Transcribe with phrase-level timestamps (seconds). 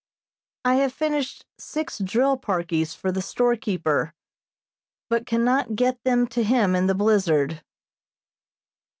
[0.65, 4.15] I have finished six drill parkies for the storekeeper,
[5.11, 7.61] but cannot get them to him in the blizzard.